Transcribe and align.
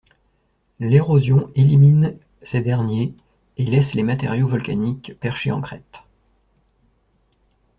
L'érosion 0.79 1.51
élimine 1.53 2.17
ces 2.41 2.61
derniers 2.61 3.13
et 3.57 3.65
laisse 3.67 3.93
les 3.93 4.01
matériaux 4.01 4.47
volcaniques 4.47 5.13
perchés 5.19 5.51
en 5.51 5.61
crête. 5.61 6.01